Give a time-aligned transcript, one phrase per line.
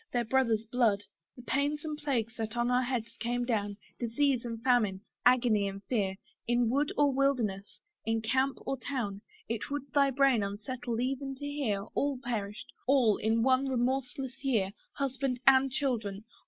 [0.13, 1.03] their brother's blood.
[1.35, 5.83] The pains and plagues that on our heads came down, Disease and famine, agony and
[5.83, 6.15] fear,
[6.47, 11.45] In wood or wilderness, in camp or town, It would thy brain unsettle even to
[11.45, 11.83] hear.
[11.93, 16.23] All perished all, in one remorseless year, Husband and children!